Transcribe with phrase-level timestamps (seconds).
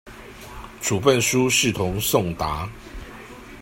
[0.81, 2.67] 處分書視同送達